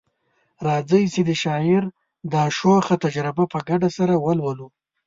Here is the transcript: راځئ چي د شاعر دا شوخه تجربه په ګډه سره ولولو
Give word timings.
راځئ 0.65 1.03
چي 1.13 1.21
د 1.25 1.31
شاعر 1.43 1.83
دا 2.33 2.43
شوخه 2.57 2.95
تجربه 3.05 3.43
په 3.53 3.59
ګډه 3.69 3.89
سره 3.97 4.13
ولولو 4.25 4.67